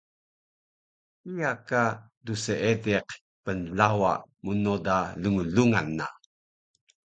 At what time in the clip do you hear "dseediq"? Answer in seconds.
2.25-3.07